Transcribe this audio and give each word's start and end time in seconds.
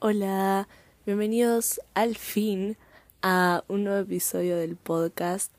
Hola, 0.00 0.68
bienvenidos 1.06 1.80
al 1.92 2.14
fin 2.14 2.76
a 3.20 3.64
un 3.66 3.82
nuevo 3.82 3.98
episodio 3.98 4.56
del 4.56 4.76
podcast. 4.76 5.52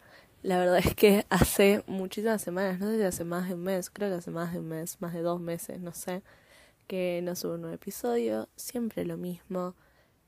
La 0.43 0.57
verdad 0.57 0.77
es 0.77 0.95
que 0.95 1.25
hace 1.29 1.83
muchísimas 1.87 2.41
semanas, 2.41 2.79
no 2.79 2.87
sé 2.87 2.99
si 2.99 3.03
hace 3.03 3.25
más 3.25 3.49
de 3.49 3.55
un 3.55 3.63
mes, 3.63 3.89
creo 3.89 4.09
que 4.09 4.15
hace 4.15 4.31
más 4.31 4.53
de 4.53 4.59
un 4.59 4.69
mes, 4.69 5.01
más 5.01 5.13
de 5.13 5.23
dos 5.23 5.41
meses, 5.41 5.81
no 5.81 5.93
sé, 5.93 6.23
que 6.87 7.19
no 7.21 7.35
subo 7.35 7.55
un 7.55 7.63
nuevo 7.63 7.75
episodio, 7.75 8.47
siempre 8.55 9.03
lo 9.03 9.17
mismo, 9.17 9.75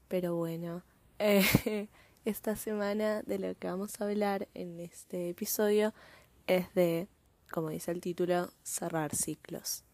pero 0.09 0.35
bueno, 0.35 0.83
eh, 1.17 1.87
esta 2.25 2.57
semana 2.57 3.21
de 3.21 3.39
lo 3.39 3.55
que 3.55 3.67
vamos 3.67 4.01
a 4.01 4.03
hablar 4.03 4.49
en 4.53 4.81
este 4.81 5.29
episodio 5.29 5.93
es 6.47 6.65
de, 6.73 7.07
como 7.49 7.69
dice 7.69 7.91
el 7.91 8.01
título, 8.01 8.49
cerrar 8.61 9.15
ciclos. 9.15 9.85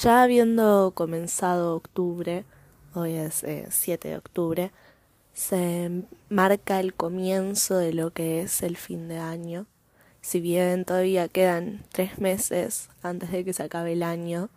Ya 0.00 0.22
habiendo 0.22 0.92
comenzado 0.94 1.74
octubre, 1.74 2.44
hoy 2.94 3.14
es 3.14 3.44
7 3.68 4.08
eh, 4.08 4.10
de 4.12 4.16
octubre, 4.16 4.70
se 5.32 6.04
marca 6.28 6.78
el 6.78 6.94
comienzo 6.94 7.78
de 7.78 7.92
lo 7.92 8.12
que 8.12 8.42
es 8.42 8.62
el 8.62 8.76
fin 8.76 9.08
de 9.08 9.18
año. 9.18 9.66
Si 10.20 10.38
bien 10.40 10.84
todavía 10.84 11.26
quedan 11.26 11.84
tres 11.90 12.20
meses 12.20 12.90
antes 13.02 13.32
de 13.32 13.44
que 13.44 13.52
se 13.52 13.64
acabe 13.64 13.94
el 13.94 14.04
año, 14.04 14.50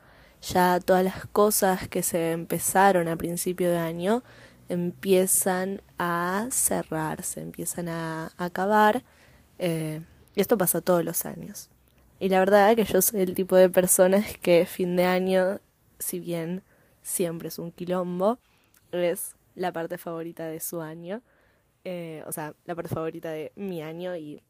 ya 0.43 0.79
todas 0.79 1.03
las 1.03 1.25
cosas 1.25 1.87
que 1.87 2.03
se 2.03 2.33
empezaron 2.33 3.07
a 3.07 3.15
principio 3.15 3.71
de 3.71 3.79
año 3.79 4.21
empiezan 4.69 5.81
a 5.97 6.49
cerrarse, 6.51 7.41
empiezan 7.41 7.89
a 7.89 8.31
acabar. 8.37 9.03
Eh, 9.57 10.03
y 10.35 10.41
esto 10.41 10.55
pasa 10.55 10.81
todos 10.81 11.03
los 11.03 11.25
años. 11.25 11.70
Y 12.21 12.29
la 12.29 12.37
verdad 12.37 12.75
que 12.75 12.83
yo 12.83 13.01
soy 13.01 13.21
el 13.21 13.33
tipo 13.33 13.55
de 13.55 13.67
personas 13.67 14.37
que 14.43 14.67
fin 14.67 14.95
de 14.95 15.05
año, 15.05 15.59
si 15.97 16.19
bien 16.19 16.61
siempre 17.01 17.47
es 17.47 17.57
un 17.57 17.71
quilombo, 17.71 18.37
es 18.91 19.35
la 19.55 19.73
parte 19.73 19.97
favorita 19.97 20.45
de 20.45 20.59
su 20.59 20.81
año. 20.81 21.23
Eh, 21.83 22.23
o 22.27 22.31
sea, 22.31 22.53
la 22.65 22.75
parte 22.75 22.93
favorita 22.93 23.31
de 23.31 23.51
mi 23.55 23.81
año 23.81 24.15
y 24.15 24.43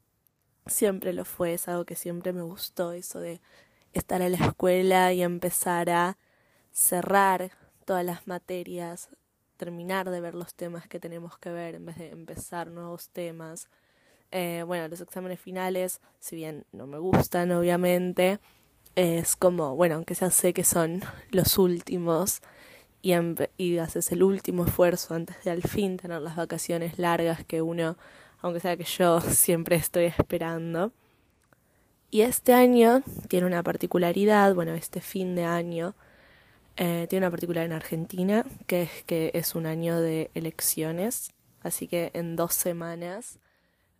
siempre 0.65 1.13
lo 1.13 1.23
fue, 1.23 1.53
es 1.53 1.69
algo 1.69 1.85
que 1.85 1.95
siempre 1.95 2.33
me 2.33 2.41
gustó, 2.41 2.91
eso 2.91 3.21
de 3.21 3.39
estar 3.93 4.21
en 4.21 4.33
la 4.33 4.47
escuela 4.47 5.13
y 5.13 5.21
empezar 5.21 5.89
a 5.91 6.17
cerrar 6.73 7.51
todas 7.85 8.03
las 8.03 8.27
materias, 8.27 9.07
terminar 9.55 10.09
de 10.09 10.19
ver 10.19 10.35
los 10.35 10.53
temas 10.55 10.89
que 10.89 10.99
tenemos 10.99 11.37
que 11.37 11.51
ver 11.51 11.75
en 11.75 11.85
vez 11.85 11.97
de 11.97 12.09
empezar 12.09 12.69
nuevos 12.69 13.07
temas, 13.11 13.69
eh, 14.31 14.63
bueno, 14.65 14.87
los 14.87 15.01
exámenes 15.01 15.39
finales, 15.39 16.01
si 16.19 16.35
bien 16.35 16.65
no 16.71 16.87
me 16.87 16.97
gustan, 16.97 17.51
obviamente, 17.51 18.39
es 18.95 19.35
como, 19.35 19.75
bueno, 19.75 19.95
aunque 19.95 20.13
ya 20.13 20.29
sé 20.29 20.53
que 20.53 20.63
son 20.63 21.01
los 21.31 21.57
últimos 21.57 22.41
y, 23.01 23.77
haces 23.77 24.11
el 24.11 24.23
último 24.23 24.65
esfuerzo 24.65 25.15
antes 25.15 25.43
de 25.43 25.51
al 25.51 25.63
fin 25.63 25.97
tener 25.97 26.21
las 26.21 26.35
vacaciones 26.35 26.99
largas 26.99 27.43
que 27.43 27.61
uno, 27.61 27.97
aunque 28.41 28.59
sea 28.59 28.77
que 28.77 28.83
yo 28.83 29.21
siempre 29.21 29.75
estoy 29.75 30.05
esperando. 30.05 30.91
Y 32.09 32.21
este 32.21 32.53
año 32.53 33.03
tiene 33.29 33.47
una 33.47 33.63
particularidad, 33.63 34.53
bueno, 34.53 34.73
este 34.73 35.01
fin 35.01 35.33
de 35.35 35.45
año 35.45 35.95
eh, 36.75 37.07
tiene 37.09 37.25
una 37.25 37.31
particularidad 37.31 37.65
en 37.65 37.73
Argentina, 37.73 38.45
que 38.67 38.83
es 38.83 39.03
que 39.05 39.31
es 39.33 39.55
un 39.55 39.65
año 39.65 39.99
de 39.99 40.29
elecciones, 40.33 41.31
así 41.61 41.87
que 41.87 42.11
en 42.13 42.35
dos 42.35 42.53
semanas 42.53 43.39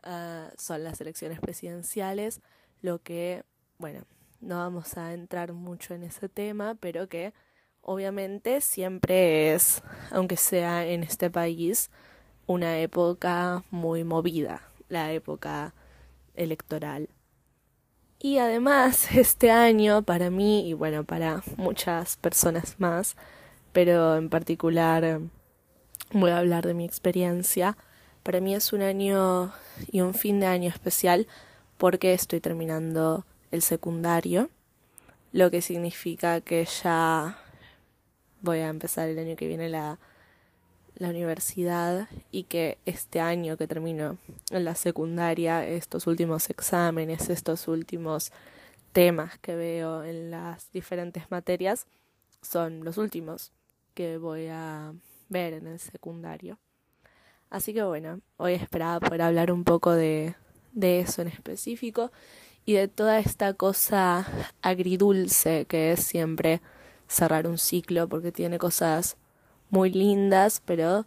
Ah, 0.04 0.52
son 0.58 0.84
las 0.84 1.00
elecciones 1.02 1.40
presidenciales, 1.40 2.42
lo 2.82 3.00
que, 3.04 3.44
bueno, 3.78 4.04
no 4.40 4.58
vamos 4.58 4.98
a 4.98 5.14
entrar 5.14 5.54
mucho 5.54 5.94
en 5.94 6.04
ese 6.04 6.28
tema, 6.28 6.76
pero 6.80 7.08
que 7.08 7.34
obviamente 7.82 8.62
siempre 8.62 9.54
es, 9.54 9.84
aunque 10.10 10.38
sea 10.38 10.86
en 10.88 11.04
este 11.04 11.30
país, 11.30 11.92
una 12.48 12.80
época 12.80 13.64
muy 13.70 14.03
movida, 14.03 14.64
la 14.90 15.12
época 15.12 15.74
electoral. 16.36 17.09
Y 18.20 18.38
además 18.40 19.12
este 19.16 19.52
año 19.52 20.04
para 20.04 20.30
mí 20.31 20.68
y 20.68 20.74
bueno, 20.74 21.04
para 21.04 21.44
muchas 21.58 22.18
personas 22.18 22.75
más, 22.80 23.16
pero 23.72 24.16
en 24.18 24.30
particular 24.30 25.22
voy 26.12 26.31
a 26.31 26.40
hablar 26.40 26.66
de 26.66 26.74
mi 26.74 26.86
experiencia, 26.86 27.78
para 28.24 28.40
mí 28.40 28.54
es 28.54 28.74
un 28.74 28.82
año 28.82 29.52
y 29.92 30.02
un 30.02 30.14
fin 30.14 30.40
de 30.40 30.48
año 30.48 30.70
especial 30.70 31.28
porque 31.78 32.14
estoy 32.14 32.40
terminando 32.40 33.26
el 33.52 33.62
secundario, 33.62 34.50
lo 35.32 35.50
que 35.50 35.62
significa 35.62 36.42
que 36.42 36.66
ya 36.66 37.40
voy 38.42 38.60
a 38.60 38.70
empezar 38.70 39.10
el 39.10 39.18
año 39.20 39.36
que 39.36 39.48
viene 39.48 39.70
la, 39.70 40.00
la 40.96 41.10
universidad 41.10 42.08
y 42.31 42.44
que 42.44 42.78
este 42.86 43.20
año 43.20 43.58
que 43.58 43.68
termino 43.68 44.18
en 44.52 44.66
la 44.66 44.76
secundaria, 44.76 45.68
estos 45.68 46.06
últimos 46.08 46.50
exámenes, 46.50 47.30
estos 47.30 47.68
últimos 47.68 48.31
temas 48.92 49.38
que 49.40 49.56
veo 49.56 50.04
en 50.04 50.31
las 50.31 50.72
diferentes 50.72 51.31
materias, 51.31 51.88
son 52.42 52.84
los 52.84 52.98
últimos 52.98 53.52
que 53.94 54.18
voy 54.18 54.48
a 54.48 54.94
ver 55.30 55.54
en 55.54 55.68
el 55.68 55.80
secundario. 55.80 56.60
Así 57.51 57.73
que 57.73 57.84
bueno, 57.84 58.22
hoy 58.38 58.53
esperaba 58.53 59.01
poder 59.01 59.22
hablar 59.23 59.51
un 59.51 59.66
poco 59.66 59.91
de, 59.91 60.35
de 60.72 61.01
eso 61.01 61.22
en 61.22 61.28
específico 61.28 62.09
y 62.66 62.73
de 62.73 62.88
toda 62.88 63.19
esta 63.19 63.53
cosa 63.53 64.25
agridulce 64.62 65.66
que 65.66 65.91
es 65.91 66.00
siempre 66.00 66.62
cerrar 67.09 67.47
un 67.47 67.57
ciclo 67.57 68.07
porque 68.07 68.31
tiene 68.31 68.57
cosas 68.57 69.17
muy 69.69 69.91
lindas, 69.91 70.62
pero 70.66 71.06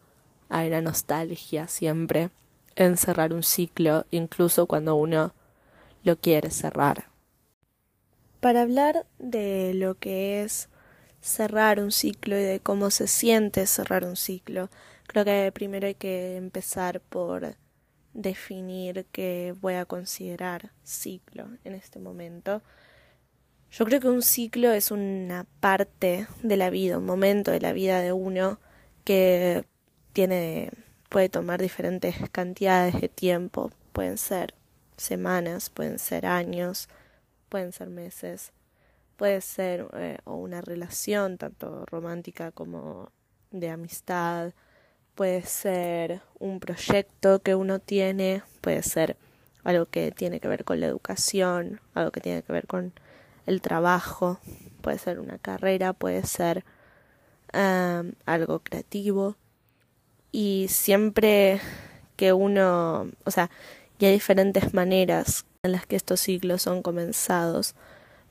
hay 0.51 0.69
una 0.69 0.83
nostalgia 0.83 1.67
siempre 1.67 2.29
en 2.77 2.99
cerrar 2.99 3.33
un 3.33 3.43
ciclo, 3.43 4.05
incluso 4.11 4.67
cuando 4.67 4.97
uno 4.97 5.33
lo 6.03 6.17
quiere 6.17 6.51
cerrar. 6.51 7.07
Para 8.41 8.61
hablar 8.61 9.07
de 9.19 9.73
lo 9.73 9.95
que 9.95 10.43
es 10.43 10.69
cerrar 11.23 11.81
un 11.81 11.91
ciclo 11.91 12.39
y 12.39 12.43
de 12.43 12.61
cómo 12.61 12.91
se 12.91 13.07
siente 13.07 13.67
cerrar 13.67 14.05
un 14.05 14.17
ciclo, 14.17 14.69
Creo 15.07 15.25
que 15.25 15.53
primero 15.53 15.87
hay 15.87 15.95
que 15.95 16.37
empezar 16.37 17.01
por 17.01 17.57
definir 18.15 19.07
qué 19.13 19.55
voy 19.61 19.75
a 19.75 19.85
considerar 19.85 20.71
ciclo 20.83 21.49
en 21.65 21.75
este 21.75 21.99
momento. 21.99 22.63
Yo 23.71 23.85
creo 23.85 24.01
que 24.01 24.09
un 24.09 24.23
ciclo 24.23 24.73
es 24.73 24.91
una 24.91 25.47
parte 25.61 26.29
de 26.43 26.57
la 26.57 26.71
vida, 26.71 26.99
un 26.99 27.07
momento 27.07 27.51
de 27.51 27.61
la 27.61 27.73
vida 27.73 28.01
de 28.01 28.13
uno 28.13 28.61
que 29.05 29.65
tiene 30.13 30.71
puede 31.09 31.29
tomar 31.29 31.63
diferentes 31.63 32.17
cantidades 32.31 33.01
de 33.01 33.09
tiempo, 33.09 33.71
pueden 33.93 34.19
ser 34.19 34.55
semanas, 34.97 35.71
pueden 35.71 36.01
ser 36.01 36.27
años, 36.27 36.89
pueden 37.49 37.71
ser 37.71 37.89
meses, 37.89 38.53
puede 39.17 39.41
ser 39.41 39.87
eh, 39.95 40.19
una 40.25 40.61
relación 40.61 41.39
tanto 41.39 41.87
romántica 41.87 42.51
como 42.51 43.13
de 43.53 43.71
amistad, 43.71 44.53
puede 45.15 45.43
ser 45.43 46.21
un 46.39 46.61
proyecto 46.61 47.41
que 47.41 47.55
uno 47.55 47.79
tiene, 47.79 48.43
puede 48.61 48.83
ser 48.83 49.17
algo 49.63 49.87
que 49.87 50.13
tiene 50.13 50.41
que 50.41 50.49
ver 50.49 50.65
con 50.65 50.81
la 50.81 50.87
educación, 50.87 51.81
algo 51.95 52.11
que 52.11 52.21
tiene 52.21 52.43
que 52.43 52.53
ver 52.53 52.67
con 52.67 52.93
el 53.47 53.61
trabajo, 53.61 54.41
puede 54.81 54.99
ser 54.99 55.21
una 55.21 55.39
carrera, 55.39 55.93
puede 55.93 56.25
ser 56.25 56.65
algo 57.53 58.59
creativo. 58.59 59.37
Y 60.33 60.67
siempre 60.69 61.61
que 62.17 62.33
uno, 62.33 63.11
o 63.25 63.31
sea, 63.31 63.51
y 63.99 64.07
hay 64.07 64.13
diferentes 64.13 64.75
maneras 64.75 65.47
en 65.63 65.73
las 65.73 65.87
que 65.87 65.97
estos 65.97 66.21
ciclos 66.21 66.63
son 66.63 66.83
comenzados. 66.83 67.75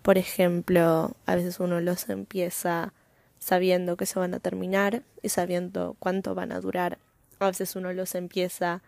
Por 0.01 0.17
ejemplo, 0.17 1.15
a 1.25 1.35
veces 1.35 1.59
uno 1.59 1.79
los 1.79 2.09
empieza 2.09 2.93
sabiendo 3.43 3.97
que 3.97 4.05
se 4.05 4.19
van 4.19 4.33
a 4.33 4.39
terminar 4.39 5.03
y 5.21 5.29
sabiendo 5.29 5.97
cuánto 5.99 6.33
van 6.33 6.53
a 6.53 6.61
durar. 6.61 6.97
A 7.39 7.47
veces 7.47 7.75
uno 7.75 7.91
los 7.91 8.15
empieza 8.15 8.81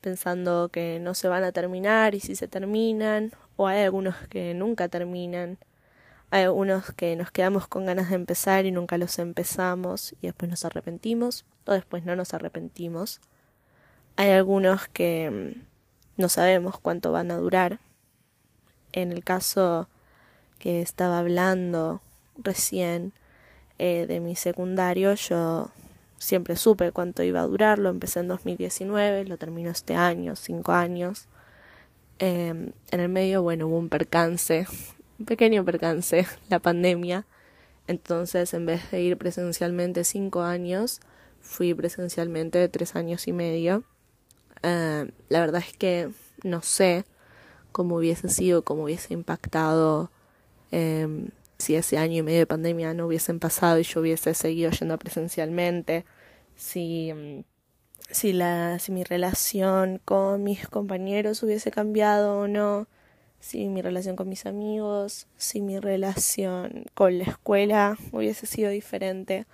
pensando 0.00 0.70
que 0.70 0.98
no 1.00 1.14
se 1.14 1.28
van 1.28 1.44
a 1.44 1.52
terminar 1.52 2.16
y 2.16 2.20
si 2.20 2.34
se 2.34 2.48
terminan, 2.48 3.30
o 3.56 3.68
hay 3.68 3.82
algunos 3.82 4.16
que 4.28 4.54
nunca 4.54 4.88
terminan. 4.88 5.56
Hay 6.30 6.42
algunos 6.42 6.90
que 6.92 7.14
nos 7.14 7.30
quedamos 7.30 7.68
con 7.68 7.86
ganas 7.86 8.10
de 8.10 8.16
empezar 8.16 8.66
y 8.66 8.72
nunca 8.72 8.98
los 8.98 9.18
empezamos 9.20 10.14
y 10.20 10.26
después 10.26 10.50
nos 10.50 10.64
arrepentimos 10.64 11.44
o 11.66 11.72
después 11.72 12.04
no 12.04 12.16
nos 12.16 12.34
arrepentimos. 12.34 13.20
Hay 14.16 14.30
algunos 14.30 14.88
que 14.88 15.30
mm, 15.30 16.20
no 16.20 16.28
sabemos 16.28 16.80
cuánto 16.80 17.12
van 17.12 17.30
a 17.30 17.36
durar. 17.36 17.78
En 18.90 19.12
el 19.12 19.22
caso 19.22 19.88
que 20.58 20.82
estaba 20.82 21.20
hablando 21.20 22.00
recién, 22.36 23.12
eh, 23.78 24.06
de 24.06 24.20
mi 24.20 24.36
secundario 24.36 25.14
yo 25.14 25.70
siempre 26.18 26.56
supe 26.56 26.92
cuánto 26.92 27.22
iba 27.22 27.40
a 27.40 27.46
durar, 27.46 27.78
lo 27.78 27.90
empecé 27.90 28.20
en 28.20 28.28
2019, 28.28 29.24
lo 29.24 29.36
termino 29.38 29.70
este 29.70 29.94
año, 29.94 30.36
cinco 30.36 30.72
años. 30.72 31.28
Em, 32.18 32.72
en 32.90 33.00
el 33.00 33.08
medio, 33.08 33.42
bueno, 33.42 33.66
hubo 33.66 33.78
un 33.78 33.88
percance 33.88 34.66
un 35.22 35.26
pequeño 35.26 35.64
percance, 35.64 36.26
la 36.48 36.58
pandemia. 36.58 37.26
Entonces, 37.86 38.54
en 38.54 38.66
vez 38.66 38.90
de 38.90 39.02
ir 39.02 39.16
presencialmente 39.16 40.04
cinco 40.04 40.42
años, 40.42 41.00
fui 41.40 41.74
presencialmente 41.74 42.68
tres 42.68 42.96
años 42.96 43.26
y 43.28 43.32
medio. 43.32 43.84
Eh, 44.62 45.10
la 45.28 45.40
verdad 45.40 45.62
es 45.66 45.76
que 45.76 46.10
no 46.42 46.62
sé 46.62 47.04
cómo 47.72 47.96
hubiese 47.96 48.28
sido, 48.28 48.62
cómo 48.62 48.84
hubiese 48.84 49.14
impactado 49.14 50.10
em, 50.70 51.30
si 51.62 51.76
ese 51.76 51.96
año 51.96 52.18
y 52.18 52.22
medio 52.22 52.40
de 52.40 52.46
pandemia 52.46 52.92
no 52.92 53.06
hubiesen 53.06 53.38
pasado 53.38 53.78
y 53.78 53.84
yo 53.84 54.00
hubiese 54.00 54.34
seguido 54.34 54.70
yendo 54.72 54.98
presencialmente, 54.98 56.04
si, 56.56 57.10
em, 57.10 57.44
si, 58.10 58.32
la, 58.32 58.78
si 58.80 58.92
mi 58.92 59.04
relación 59.04 60.00
con 60.04 60.42
mis 60.42 60.66
compañeros 60.68 61.42
hubiese 61.42 61.70
cambiado 61.70 62.40
o 62.40 62.48
no, 62.48 62.88
si 63.40 63.68
mi 63.68 63.82
relación 63.82 64.16
con 64.16 64.28
mis 64.28 64.46
amigos, 64.46 65.26
si 65.36 65.60
mi 65.60 65.78
relación 65.78 66.86
con 66.94 67.18
la 67.18 67.24
escuela 67.24 67.96
hubiese 68.12 68.46
sido 68.46 68.70
diferente. 68.70 69.46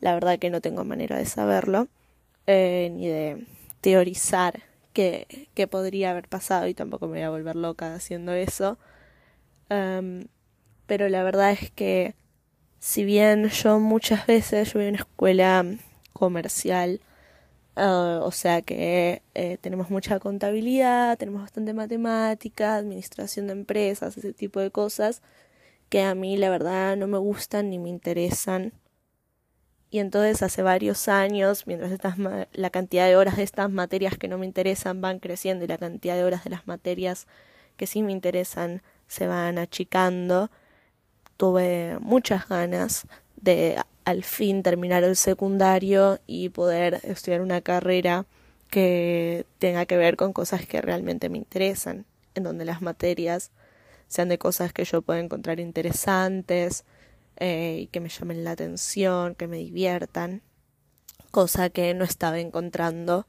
La 0.00 0.14
verdad 0.14 0.38
que 0.38 0.50
no 0.50 0.60
tengo 0.60 0.84
manera 0.84 1.16
de 1.18 1.26
saberlo, 1.26 1.88
eh, 2.46 2.90
ni 2.92 3.08
de 3.08 3.46
teorizar 3.80 4.62
qué, 4.92 5.26
podría 5.70 6.10
haber 6.10 6.28
pasado 6.28 6.66
y 6.68 6.74
tampoco 6.74 7.06
me 7.06 7.18
voy 7.18 7.22
a 7.22 7.30
volver 7.30 7.56
loca 7.56 7.94
haciendo 7.94 8.32
eso. 8.32 8.78
Em, 9.68 10.26
pero 10.86 11.08
la 11.08 11.22
verdad 11.22 11.52
es 11.52 11.70
que 11.70 12.14
si 12.78 13.04
bien 13.04 13.48
yo 13.48 13.80
muchas 13.80 14.26
veces, 14.26 14.72
yo 14.72 14.80
voy 14.80 14.86
a 14.86 14.88
una 14.90 14.98
escuela 14.98 15.64
comercial, 16.12 17.00
eh, 17.76 18.18
o 18.22 18.30
sea 18.30 18.62
que 18.62 19.22
eh, 19.34 19.58
tenemos 19.60 19.90
mucha 19.90 20.20
contabilidad, 20.20 21.18
tenemos 21.18 21.42
bastante 21.42 21.74
matemática, 21.74 22.76
administración 22.76 23.46
de 23.46 23.54
empresas, 23.54 24.16
ese 24.16 24.32
tipo 24.32 24.60
de 24.60 24.70
cosas 24.70 25.22
que 25.88 26.02
a 26.02 26.14
mí 26.14 26.36
la 26.36 26.50
verdad 26.50 26.96
no 26.96 27.06
me 27.06 27.18
gustan 27.18 27.70
ni 27.70 27.78
me 27.78 27.88
interesan. 27.90 28.72
Y 29.90 30.00
entonces 30.00 30.42
hace 30.42 30.62
varios 30.62 31.08
años, 31.08 31.66
mientras 31.66 31.92
estas 31.92 32.16
la 32.18 32.70
cantidad 32.70 33.06
de 33.06 33.16
horas 33.16 33.36
de 33.36 33.44
estas 33.44 33.70
materias 33.70 34.18
que 34.18 34.28
no 34.28 34.38
me 34.38 34.46
interesan 34.46 35.00
van 35.00 35.20
creciendo 35.20 35.64
y 35.64 35.68
la 35.68 35.78
cantidad 35.78 36.16
de 36.16 36.24
horas 36.24 36.44
de 36.44 36.50
las 36.50 36.66
materias 36.66 37.26
que 37.76 37.86
sí 37.86 38.02
me 38.02 38.12
interesan 38.12 38.82
se 39.06 39.26
van 39.28 39.58
achicando, 39.58 40.50
tuve 41.36 41.98
muchas 42.00 42.48
ganas 42.48 43.06
de 43.36 43.76
al 44.04 44.22
fin 44.22 44.62
terminar 44.62 45.02
el 45.04 45.16
secundario 45.16 46.20
y 46.26 46.50
poder 46.50 47.00
estudiar 47.04 47.40
una 47.40 47.60
carrera 47.60 48.26
que 48.70 49.46
tenga 49.58 49.86
que 49.86 49.96
ver 49.96 50.16
con 50.16 50.32
cosas 50.32 50.66
que 50.66 50.80
realmente 50.80 51.28
me 51.28 51.38
interesan, 51.38 52.06
en 52.34 52.42
donde 52.42 52.64
las 52.64 52.82
materias 52.82 53.50
sean 54.08 54.28
de 54.28 54.38
cosas 54.38 54.72
que 54.72 54.84
yo 54.84 55.02
pueda 55.02 55.20
encontrar 55.20 55.60
interesantes 55.60 56.84
eh, 57.36 57.78
y 57.82 57.86
que 57.86 58.00
me 58.00 58.08
llamen 58.08 58.44
la 58.44 58.52
atención, 58.52 59.34
que 59.34 59.46
me 59.46 59.58
diviertan, 59.58 60.42
cosa 61.30 61.70
que 61.70 61.94
no 61.94 62.04
estaba 62.04 62.38
encontrando 62.40 63.26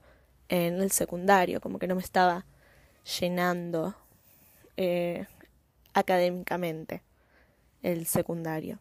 en 0.49 0.81
el 0.81 0.91
secundario, 0.91 1.61
como 1.61 1.79
que 1.79 1.87
no 1.87 1.95
me 1.95 2.01
estaba 2.01 2.45
llenando 3.19 3.95
eh, 4.77 5.25
académicamente 5.93 7.01
el 7.85 8.07
secundario. 8.07 8.79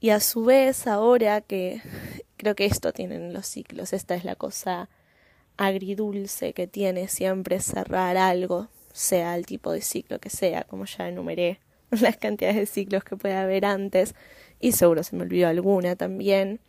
Y 0.00 0.10
a 0.10 0.20
su 0.20 0.44
vez, 0.44 0.86
ahora 0.86 1.40
que 1.40 1.80
creo 2.36 2.54
que 2.54 2.66
esto 2.66 2.92
tienen 2.92 3.32
los 3.32 3.46
ciclos, 3.46 3.92
esta 3.92 4.14
es 4.14 4.24
la 4.24 4.34
cosa 4.34 4.90
agridulce 5.56 6.52
que 6.52 6.66
tiene 6.66 7.06
siempre 7.06 7.60
cerrar 7.60 8.16
algo, 8.16 8.68
sea 8.92 9.36
el 9.36 9.46
tipo 9.46 9.70
de 9.70 9.80
ciclo 9.80 10.18
que 10.18 10.28
sea, 10.28 10.64
como 10.64 10.84
ya 10.84 11.08
enumeré 11.08 11.60
las 11.90 12.16
cantidades 12.16 12.56
de 12.56 12.66
ciclos 12.66 13.04
que 13.04 13.16
puede 13.16 13.36
haber 13.36 13.64
antes, 13.64 14.14
y 14.60 14.72
seguro 14.72 15.04
se 15.04 15.14
me 15.14 15.22
olvidó 15.22 15.48
alguna 15.48 15.94
también. 15.94 16.60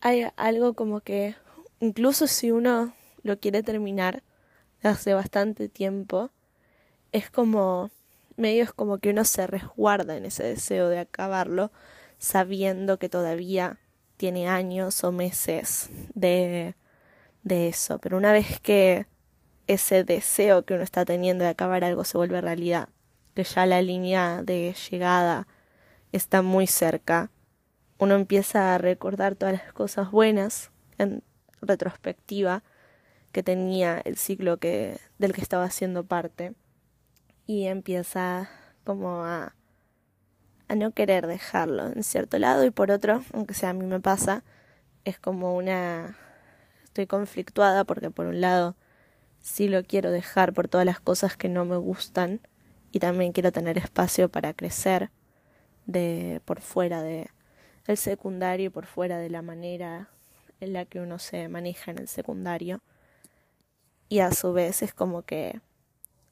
Hay 0.00 0.26
algo 0.34 0.74
como 0.74 1.00
que, 1.00 1.36
incluso 1.78 2.26
si 2.26 2.50
uno 2.50 2.92
lo 3.22 3.38
quiere 3.38 3.62
terminar 3.62 4.24
hace 4.82 5.14
bastante 5.14 5.68
tiempo, 5.68 6.30
es 7.12 7.30
como 7.30 7.92
medio 8.42 8.64
es 8.64 8.72
como 8.72 8.98
que 8.98 9.10
uno 9.10 9.24
se 9.24 9.46
resguarda 9.46 10.16
en 10.16 10.26
ese 10.26 10.42
deseo 10.44 10.88
de 10.88 10.98
acabarlo, 10.98 11.72
sabiendo 12.18 12.98
que 12.98 13.08
todavía 13.08 13.78
tiene 14.18 14.48
años 14.48 15.02
o 15.04 15.12
meses 15.12 15.88
de, 16.14 16.74
de 17.42 17.68
eso. 17.68 17.98
Pero 17.98 18.18
una 18.18 18.32
vez 18.32 18.60
que 18.60 19.06
ese 19.66 20.04
deseo 20.04 20.64
que 20.64 20.74
uno 20.74 20.82
está 20.82 21.04
teniendo 21.04 21.44
de 21.44 21.50
acabar 21.50 21.84
algo 21.84 22.04
se 22.04 22.18
vuelve 22.18 22.40
realidad, 22.40 22.88
que 23.34 23.44
ya 23.44 23.64
la 23.64 23.80
línea 23.80 24.42
de 24.42 24.74
llegada 24.90 25.46
está 26.12 26.42
muy 26.42 26.66
cerca, 26.66 27.30
uno 27.98 28.14
empieza 28.14 28.74
a 28.74 28.78
recordar 28.78 29.36
todas 29.36 29.54
las 29.54 29.72
cosas 29.72 30.10
buenas 30.10 30.70
en 30.98 31.22
retrospectiva 31.60 32.62
que 33.30 33.42
tenía 33.42 34.00
el 34.04 34.16
ciclo 34.18 34.58
que 34.58 34.98
del 35.18 35.32
que 35.32 35.40
estaba 35.40 35.64
haciendo 35.64 36.04
parte 36.04 36.52
y 37.46 37.66
empieza 37.66 38.50
como 38.84 39.24
a, 39.24 39.54
no 40.74 40.92
querer 40.92 41.26
dejarlo 41.26 41.88
en 41.88 42.02
cierto 42.02 42.38
lado. 42.38 42.64
Y 42.64 42.70
por 42.70 42.90
otro, 42.90 43.22
aunque 43.34 43.54
sea 43.54 43.70
a 43.70 43.74
mí 43.74 43.84
me 43.84 44.00
pasa, 44.00 44.42
es 45.04 45.18
como 45.18 45.56
una... 45.56 46.16
estoy 46.84 47.06
conflictuada 47.06 47.84
porque 47.84 48.10
por 48.10 48.26
un 48.26 48.40
lado 48.40 48.76
sí 49.40 49.68
lo 49.68 49.84
quiero 49.84 50.10
dejar 50.10 50.52
por 50.54 50.68
todas 50.68 50.86
las 50.86 51.00
cosas 51.00 51.36
que 51.36 51.48
no 51.48 51.64
me 51.64 51.76
gustan 51.76 52.40
y 52.92 53.00
también 53.00 53.32
quiero 53.32 53.52
tener 53.52 53.78
espacio 53.78 54.28
para 54.30 54.54
crecer 54.54 55.10
de 55.86 56.40
por 56.44 56.60
fuera 56.60 57.02
de 57.02 57.28
el 57.86 57.96
secundario 57.96 58.66
y 58.66 58.70
por 58.70 58.86
fuera 58.86 59.18
de 59.18 59.30
la 59.30 59.42
manera 59.42 60.08
en 60.60 60.72
la 60.72 60.84
que 60.84 61.00
uno 61.00 61.18
se 61.18 61.48
maneja 61.48 61.90
en 61.90 61.98
el 61.98 62.08
secundario. 62.08 62.80
Y 64.08 64.20
a 64.20 64.30
su 64.32 64.52
vez 64.52 64.82
es 64.82 64.94
como 64.94 65.22
que 65.22 65.60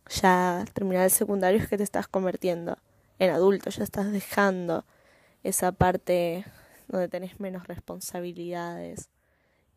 ya 0.08 0.64
terminar 0.72 1.04
el 1.04 1.10
secundario 1.10 1.60
es 1.60 1.68
que 1.68 1.76
te 1.76 1.82
estás 1.82 2.08
convirtiendo 2.08 2.78
en 3.18 3.30
adulto, 3.30 3.70
ya 3.70 3.84
estás 3.84 4.10
dejando 4.12 4.84
esa 5.42 5.72
parte 5.72 6.44
donde 6.88 7.08
tenés 7.08 7.38
menos 7.40 7.66
responsabilidades 7.66 9.08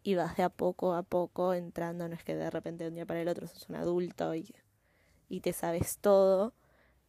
y 0.04 0.16
vas 0.16 0.36
de 0.36 0.44
a 0.44 0.50
poco 0.50 0.94
a 0.94 1.04
poco 1.04 1.54
entrando, 1.54 2.08
no 2.08 2.16
es 2.16 2.24
que 2.24 2.36
de 2.36 2.50
repente 2.50 2.84
de 2.84 2.90
un 2.90 2.96
día 2.96 3.06
para 3.06 3.22
el 3.22 3.28
otro 3.28 3.48
sos 3.48 3.70
un 3.70 3.76
adulto 3.76 4.36
y, 4.36 4.54
y 5.30 5.42
te 5.42 5.54
sabes 5.54 5.98
todo, 6.00 6.54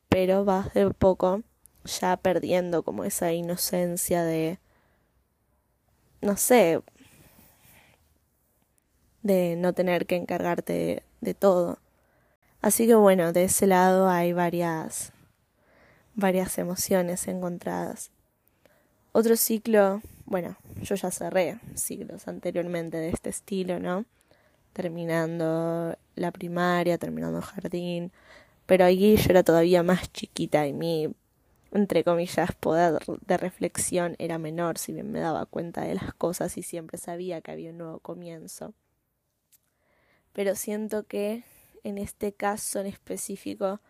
pero 0.08 0.44
vas 0.44 0.72
de 0.74 0.90
poco 0.90 1.42
ya 1.84 2.16
perdiendo 2.16 2.82
como 2.82 3.04
esa 3.04 3.32
inocencia 3.32 4.24
de, 4.24 4.58
no 6.20 6.36
sé, 6.36 6.80
de 9.22 9.56
no 9.56 9.72
tener 9.72 10.06
que 10.06 10.16
encargarte 10.16 11.02
de 11.20 11.34
todo. 11.34 11.78
Así 12.64 12.86
que 12.86 12.94
bueno, 12.94 13.34
de 13.34 13.44
ese 13.44 13.66
lado 13.66 14.08
hay 14.08 14.32
varias, 14.32 15.12
varias 16.14 16.56
emociones 16.56 17.28
encontradas. 17.28 18.10
Otro 19.12 19.36
ciclo, 19.36 20.00
bueno, 20.24 20.56
yo 20.80 20.94
ya 20.94 21.10
cerré 21.10 21.60
ciclos 21.74 22.26
anteriormente 22.26 22.96
de 22.96 23.10
este 23.10 23.28
estilo, 23.28 23.80
¿no? 23.80 24.06
Terminando 24.72 25.98
la 26.14 26.32
primaria, 26.32 26.96
terminando 26.96 27.42
jardín, 27.42 28.12
pero 28.64 28.86
allí 28.86 29.14
yo 29.16 29.26
era 29.28 29.42
todavía 29.42 29.82
más 29.82 30.10
chiquita 30.10 30.66
y 30.66 30.72
mi, 30.72 31.14
entre 31.70 32.02
comillas, 32.02 32.52
poder 32.52 32.98
de 33.26 33.36
reflexión 33.36 34.16
era 34.18 34.38
menor, 34.38 34.78
si 34.78 34.94
bien 34.94 35.12
me 35.12 35.20
daba 35.20 35.44
cuenta 35.44 35.82
de 35.82 35.96
las 35.96 36.14
cosas 36.14 36.56
y 36.56 36.62
siempre 36.62 36.96
sabía 36.96 37.42
que 37.42 37.52
había 37.52 37.72
un 37.72 37.76
nuevo 37.76 37.98
comienzo. 37.98 38.72
Pero 40.32 40.54
siento 40.54 41.02
que 41.06 41.44
en 41.84 41.98
este 41.98 42.32
caso 42.32 42.80
en 42.80 42.86
específico 42.86 43.80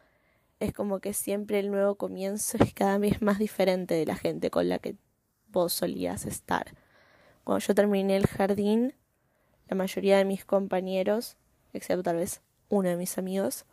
es 0.61 0.73
como 0.73 1.01
que 1.01 1.15
siempre 1.15 1.59
el 1.59 1.71
nuevo 1.71 1.95
comienzo 1.95 2.59
es 2.61 2.75
cada 2.75 2.99
vez 2.99 3.23
más 3.23 3.39
diferente 3.39 3.95
de 3.95 4.05
la 4.05 4.17
gente 4.17 4.51
con 4.51 4.69
la 4.69 4.79
que 4.79 4.97
vos 5.49 5.73
solías 5.73 6.27
estar. 6.27 6.75
Cuando 7.45 7.65
yo 7.65 7.75
terminé 7.75 8.17
el 8.17 8.27
jardín, 8.27 8.95
la 9.69 9.77
mayoría 9.77 10.19
de 10.19 10.25
mis 10.25 10.45
compañeros, 10.45 11.37
excepto 11.73 12.03
tal 12.03 12.17
vez 12.17 12.43
uno 12.69 12.89
de 12.89 12.97
mis 12.97 13.17
amigos, 13.19 13.65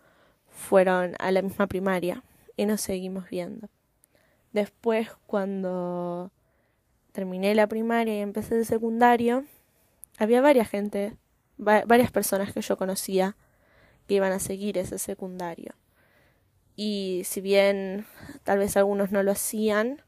fueron 0.48 1.16
a 1.20 1.32
la 1.32 1.42
misma 1.42 1.68
primaria 1.68 2.24
y 2.56 2.66
nos 2.66 2.82
seguimos 2.82 3.30
viendo. 3.30 3.70
Después, 4.52 5.10
cuando 5.26 6.32
terminé 7.12 7.56
la 7.56 7.68
primaria 7.68 8.18
y 8.18 8.22
empecé 8.22 8.58
el 8.58 8.66
secundario, 8.66 9.46
había 10.18 10.42
varias 10.42 10.70
gente, 10.70 11.16
varias 11.58 12.12
personas 12.12 12.54
que 12.54 12.62
yo 12.62 12.78
conocía 12.78 13.38
que 14.12 14.16
iban 14.16 14.34
a 14.34 14.40
seguir 14.40 14.78
ese 14.78 15.00
secundario. 15.00 15.74
Y 16.76 17.22
si 17.24 17.40
bien 17.40 18.06
tal 18.44 18.58
vez 18.60 18.76
algunos 18.76 19.10
no 19.10 19.24
lo 19.24 19.32
hacían, 19.32 20.02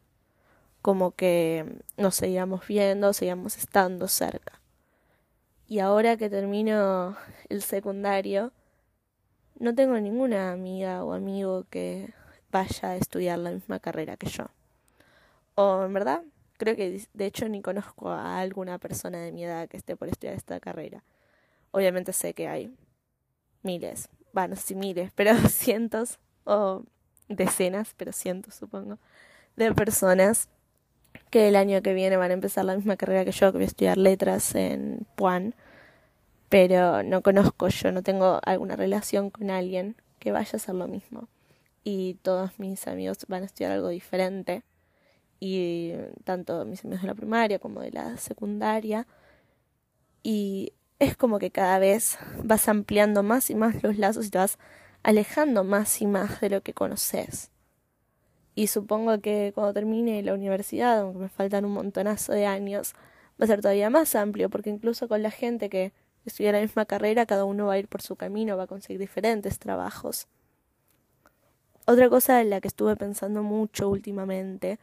como 0.82 1.12
que 1.12 1.80
nos 1.96 2.16
seguíamos 2.16 2.68
viendo, 2.68 3.14
seguíamos 3.14 3.56
estando 3.56 4.10
cerca. 4.10 4.60
Y 5.70 5.80
ahora 5.80 6.18
que 6.18 6.30
termino 6.30 7.16
el 7.48 7.62
secundario, 7.62 8.52
no 9.58 9.74
tengo 9.74 9.98
ninguna 9.98 10.52
amiga 10.52 11.06
o 11.06 11.14
amigo 11.14 11.64
que 11.70 12.14
vaya 12.52 12.90
a 12.90 12.96
estudiar 12.98 13.40
la 13.40 13.52
misma 13.52 13.80
carrera 13.80 14.18
que 14.18 14.28
yo. 14.28 14.48
O 15.56 15.82
en 15.86 15.94
verdad, 15.94 16.24
creo 16.58 16.76
que 16.76 17.08
de 17.14 17.26
hecho 17.26 17.48
ni 17.48 17.62
conozco 17.62 18.10
a 18.10 18.38
alguna 18.42 18.80
persona 18.80 19.20
de 19.20 19.32
mi 19.32 19.46
edad 19.46 19.70
que 19.70 19.78
esté 19.78 19.96
por 19.96 20.10
estudiar 20.10 20.36
esta 20.36 20.60
carrera. 20.60 21.06
Obviamente 21.72 22.12
sé 22.12 22.34
que 22.34 22.50
hay 22.50 22.76
miles, 23.64 24.10
bueno, 24.34 24.56
si 24.56 24.76
miles, 24.76 25.12
pero 25.16 25.36
cientos 25.50 26.20
o 26.44 26.84
decenas, 27.30 27.94
pero 27.98 28.12
cientos 28.12 28.56
supongo, 28.56 29.00
de 29.56 29.74
personas 29.74 30.50
que 31.30 31.48
el 31.48 31.56
año 31.56 31.82
que 31.82 31.94
viene 31.94 32.18
van 32.18 32.32
a 32.32 32.34
empezar 32.36 32.66
la 32.66 32.76
misma 32.76 32.96
carrera 32.98 33.26
que 33.26 33.32
yo, 33.32 33.52
que 33.52 33.58
voy 33.58 33.64
a 33.64 33.68
estudiar 33.68 33.98
letras 33.98 34.54
en 34.56 35.08
Puan, 35.16 35.56
pero 36.50 37.02
no 37.02 37.24
conozco 37.24 37.68
yo, 37.70 37.92
no 37.92 38.04
tengo 38.04 38.40
alguna 38.44 38.76
relación 38.76 39.32
con 39.32 39.50
alguien 39.50 39.96
que 40.20 40.32
vaya 40.32 40.52
a 40.54 40.56
hacer 40.58 40.76
lo 40.76 40.88
mismo. 40.88 41.28
Y 41.84 42.16
todos 42.22 42.60
mis 42.60 42.88
amigos 42.88 43.18
van 43.28 43.44
a 43.44 43.46
estudiar 43.46 43.72
algo 43.72 43.90
diferente. 43.90 44.64
Y 45.40 45.94
tanto 46.24 46.64
mis 46.64 46.86
amigos 46.86 47.02
de 47.02 47.08
la 47.08 47.16
primaria 47.16 47.60
como 47.60 47.82
de 47.82 47.92
la 47.92 48.18
secundaria. 48.18 49.06
Y 50.22 50.74
es 51.00 51.18
como 51.18 51.40
que 51.40 51.52
cada 51.52 51.80
vez 51.80 52.18
vas 52.44 52.68
ampliando 52.68 53.24
más 53.24 53.50
y 53.50 53.56
más 53.56 53.84
los 53.84 53.98
lazos 53.98 54.28
y 54.28 54.30
te 54.30 54.38
vas 54.38 54.58
alejando 55.04 55.64
más 55.64 56.02
y 56.02 56.08
más 56.08 56.40
de 56.42 56.50
lo 56.50 56.62
que 56.62 56.74
conoces. 56.74 57.52
Y 58.56 58.68
supongo 58.68 59.20
que 59.20 59.52
cuando 59.54 59.74
termine 59.74 60.22
la 60.22 60.34
universidad, 60.34 61.00
aunque 61.00 61.20
me 61.20 61.30
faltan 61.30 61.66
un 61.66 61.74
montonazo 61.74 62.34
de 62.34 62.46
años, 62.46 62.94
va 63.42 63.46
a 63.46 63.48
ser 63.48 63.62
todavía 63.62 63.90
más 63.90 64.16
amplio, 64.16 64.50
porque 64.50 64.70
incluso 64.70 65.08
con 65.08 65.24
la 65.24 65.32
gente 65.32 65.70
que 65.70 65.92
estudia 66.26 66.52
la 66.52 66.62
misma 66.62 66.86
carrera, 66.86 67.26
cada 67.26 67.46
uno 67.46 67.68
va 67.68 67.74
a 67.74 67.80
ir 67.80 67.88
por 67.88 68.02
su 68.02 68.16
camino, 68.16 68.56
va 68.56 68.64
a 68.64 68.68
conseguir 68.68 69.00
diferentes 69.00 69.60
trabajos. 69.60 70.28
Otra 71.86 72.10
cosa 72.10 72.42
en 72.42 72.50
la 72.50 72.62
que 72.62 72.70
estuve 72.70 72.96
pensando 72.96 73.44
mucho 73.44 73.90
últimamente 73.90 74.80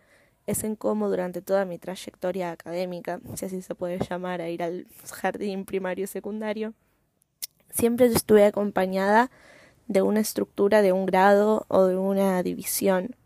es 0.50 0.64
en 0.64 0.76
cómo 0.76 1.08
durante 1.08 1.42
toda 1.42 1.64
mi 1.64 1.78
trayectoria 1.78 2.50
académica, 2.50 3.20
si 3.34 3.46
así 3.46 3.62
se 3.62 3.74
puede 3.74 3.98
llamar, 3.98 4.40
a 4.40 4.48
ir 4.48 4.62
al 4.62 4.86
jardín 5.12 5.64
primario 5.64 6.04
y 6.04 6.08
secundario, 6.08 6.74
siempre 7.70 8.06
estuve 8.06 8.44
acompañada 8.44 9.30
de 9.86 10.02
una 10.02 10.20
estructura 10.20 10.82
de 10.82 10.92
un 10.92 11.06
grado 11.06 11.66
o 11.68 11.84
de 11.84 11.96
una 11.96 12.42
división 12.42 13.16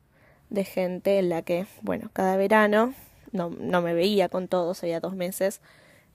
de 0.50 0.64
gente 0.64 1.18
en 1.18 1.28
la 1.28 1.42
que, 1.42 1.66
bueno, 1.82 2.10
cada 2.12 2.36
verano 2.36 2.94
no, 3.32 3.50
no 3.50 3.82
me 3.82 3.94
veía 3.94 4.28
con 4.28 4.48
todos, 4.48 4.82
había 4.82 5.00
dos 5.00 5.14
meses 5.14 5.60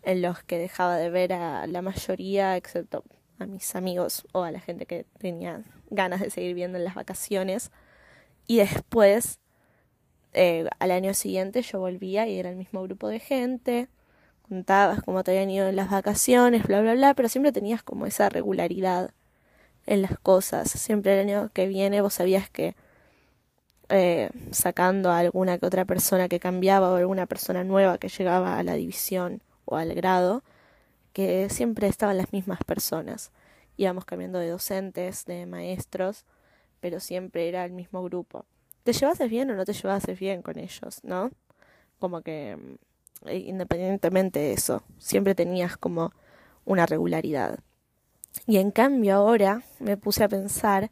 en 0.03 0.21
los 0.21 0.41
que 0.43 0.57
dejaba 0.57 0.97
de 0.97 1.09
ver 1.09 1.33
a 1.33 1.67
la 1.67 1.81
mayoría, 1.81 2.55
excepto 2.55 3.03
a 3.37 3.45
mis 3.45 3.75
amigos 3.75 4.25
o 4.31 4.43
a 4.43 4.51
la 4.51 4.59
gente 4.59 4.85
que 4.85 5.05
tenía 5.17 5.63
ganas 5.89 6.21
de 6.21 6.29
seguir 6.29 6.55
viendo 6.55 6.77
en 6.77 6.83
las 6.83 6.95
vacaciones. 6.95 7.71
Y 8.47 8.57
después, 8.57 9.39
eh, 10.33 10.67
al 10.79 10.91
año 10.91 11.13
siguiente, 11.13 11.61
yo 11.61 11.79
volvía 11.79 12.27
y 12.27 12.39
era 12.39 12.49
el 12.49 12.55
mismo 12.55 12.81
grupo 12.83 13.07
de 13.07 13.19
gente. 13.19 13.87
Contabas 14.47 15.03
cómo 15.03 15.23
te 15.23 15.31
habían 15.31 15.49
ido 15.49 15.67
en 15.67 15.75
las 15.75 15.89
vacaciones, 15.91 16.63
bla, 16.63 16.81
bla, 16.81 16.93
bla, 16.93 17.13
pero 17.13 17.29
siempre 17.29 17.51
tenías 17.51 17.83
como 17.83 18.05
esa 18.05 18.29
regularidad 18.29 19.11
en 19.85 20.01
las 20.01 20.17
cosas. 20.19 20.69
Siempre 20.71 21.13
el 21.13 21.29
año 21.29 21.49
que 21.53 21.67
viene 21.67 22.01
vos 22.01 22.15
sabías 22.15 22.49
que 22.49 22.75
eh, 23.89 24.29
sacando 24.51 25.09
a 25.11 25.19
alguna 25.19 25.57
que 25.57 25.65
otra 25.65 25.85
persona 25.85 26.29
que 26.29 26.39
cambiaba 26.39 26.91
o 26.91 26.95
alguna 26.95 27.25
persona 27.25 27.63
nueva 27.63 27.97
que 27.97 28.09
llegaba 28.09 28.57
a 28.59 28.63
la 28.63 28.75
división 28.75 29.41
o 29.65 29.77
al 29.77 29.93
grado, 29.95 30.43
que 31.13 31.49
siempre 31.49 31.87
estaban 31.87 32.17
las 32.17 32.31
mismas 32.33 32.59
personas. 32.63 33.31
Íbamos 33.77 34.05
cambiando 34.05 34.39
de 34.39 34.49
docentes, 34.49 35.25
de 35.25 35.45
maestros, 35.45 36.25
pero 36.81 36.99
siempre 36.99 37.49
era 37.49 37.65
el 37.65 37.71
mismo 37.71 38.03
grupo. 38.03 38.45
¿Te 38.89 38.93
llevases 38.93 39.29
bien 39.29 39.51
o 39.51 39.55
no 39.55 39.65
te 39.65 39.73
llevases 39.73 40.19
bien 40.19 40.41
con 40.41 40.57
ellos, 40.57 41.03
no? 41.03 41.29
Como 41.99 42.23
que 42.23 42.57
mm, 42.57 43.29
independientemente 43.29 44.39
de 44.39 44.53
eso, 44.53 44.81
siempre 44.97 45.35
tenías 45.35 45.77
como 45.77 46.11
una 46.65 46.87
regularidad. 46.87 47.59
Y 48.47 48.57
en 48.57 48.71
cambio 48.71 49.13
ahora 49.13 49.61
me 49.77 49.95
puse 49.95 50.23
a 50.23 50.27
pensar 50.27 50.89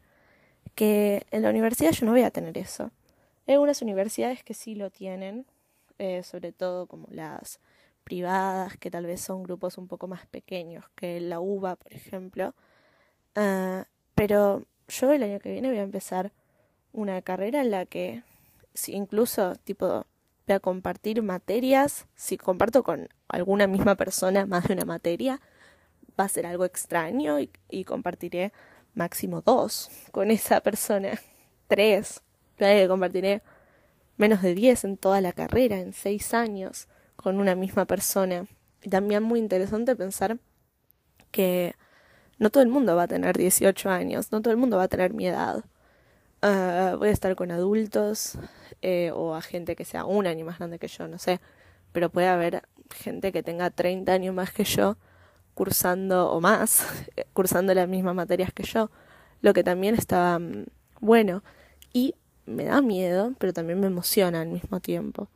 que 0.76 1.26
en 1.32 1.42
la 1.42 1.50
universidad 1.50 1.90
yo 1.90 2.06
no 2.06 2.12
voy 2.12 2.22
a 2.22 2.30
tener 2.30 2.56
eso. 2.56 2.92
Hay 3.48 3.54
algunas 3.54 3.82
universidades 3.82 4.44
que 4.44 4.54
sí 4.54 4.76
lo 4.76 4.90
tienen, 4.90 5.44
eh, 5.98 6.22
sobre 6.22 6.52
todo 6.52 6.86
como 6.86 7.08
las 7.10 7.58
privadas, 8.04 8.76
que 8.76 8.92
tal 8.92 9.06
vez 9.06 9.22
son 9.22 9.42
grupos 9.42 9.76
un 9.76 9.88
poco 9.88 10.06
más 10.06 10.24
pequeños 10.26 10.84
que 10.94 11.18
la 11.18 11.40
UBA, 11.40 11.74
por 11.74 11.92
ejemplo. 11.92 12.54
Ah, 13.34 13.88
pero 14.14 14.66
yo 14.86 15.12
el 15.12 15.24
año 15.24 15.40
que 15.40 15.50
viene 15.50 15.68
voy 15.68 15.78
a 15.78 15.82
empezar 15.82 16.30
una 16.92 17.20
carrera 17.22 17.60
en 17.60 17.70
la 17.70 17.86
que 17.86 18.22
si 18.74 18.92
incluso 18.92 19.56
tipo 19.64 20.06
voy 20.46 20.54
a 20.54 20.60
compartir 20.60 21.22
materias, 21.22 22.06
si 22.14 22.38
comparto 22.38 22.82
con 22.82 23.08
alguna 23.28 23.66
misma 23.66 23.96
persona 23.96 24.46
más 24.46 24.68
de 24.68 24.74
una 24.74 24.84
materia, 24.84 25.40
va 26.18 26.24
a 26.24 26.28
ser 26.28 26.46
algo 26.46 26.64
extraño 26.64 27.38
y 27.40 27.84
compartiré 27.84 28.52
máximo 28.94 29.42
dos 29.42 29.90
con 30.10 30.30
esa 30.30 30.60
persona, 30.60 31.20
tres, 31.68 32.22
que 32.56 32.86
compartiré 32.88 33.42
menos 34.16 34.42
de 34.42 34.54
diez 34.54 34.84
en 34.84 34.96
toda 34.96 35.20
la 35.20 35.32
carrera, 35.32 35.78
en 35.78 35.92
seis 35.92 36.34
años, 36.34 36.88
con 37.16 37.40
una 37.40 37.54
misma 37.54 37.86
persona. 37.86 38.46
Y 38.82 38.90
también 38.90 39.22
muy 39.22 39.38
interesante 39.38 39.96
pensar 39.96 40.38
que 41.30 41.74
no 42.38 42.50
todo 42.50 42.62
el 42.62 42.68
mundo 42.68 42.96
va 42.96 43.04
a 43.04 43.08
tener 43.08 43.36
18 43.36 43.90
años, 43.90 44.32
no 44.32 44.42
todo 44.42 44.52
el 44.52 44.56
mundo 44.56 44.76
va 44.76 44.84
a 44.84 44.88
tener 44.88 45.14
mi 45.14 45.26
edad. 45.26 45.64
Ah, 46.40 46.94
voy 46.98 47.08
a 47.08 47.12
estar 47.12 47.34
con 47.34 47.50
adultos 47.50 48.38
eh, 48.80 49.10
o 49.12 49.34
a 49.34 49.42
gente 49.42 49.74
que 49.74 49.84
sea 49.84 50.04
un 50.04 50.26
año 50.26 50.44
más 50.44 50.58
grande 50.58 50.78
que 50.78 50.88
yo, 50.88 51.08
no 51.08 51.18
sé. 51.18 51.40
Pero 51.92 52.10
puede 52.10 52.28
haber 52.28 52.62
gente 52.90 53.32
que 53.32 53.42
tenga 53.42 53.70
30 53.70 54.12
años 54.12 54.34
más 54.34 54.52
que 54.52 54.64
yo 54.64 54.96
cursando 55.54 56.30
o 56.30 56.40
más, 56.40 56.86
cursando 57.32 57.74
las 57.74 57.88
mismas 57.88 58.14
materias 58.14 58.52
que 58.52 58.62
yo, 58.62 58.90
lo 59.40 59.52
que 59.52 59.64
también 59.64 59.96
estaba 59.96 60.38
mm, 60.38 60.66
bueno 61.00 61.42
y 61.92 62.14
me 62.46 62.64
da 62.64 62.80
miedo, 62.80 63.34
pero 63.38 63.52
también 63.52 63.80
me 63.80 63.88
emociona 63.88 64.40
al 64.40 64.48
mismo 64.48 64.80
tiempo. 64.80 65.28